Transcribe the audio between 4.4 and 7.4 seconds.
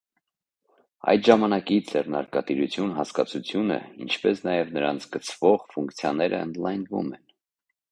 նաև նրան կցվող ֆունկցիաները ընդլայնվում են։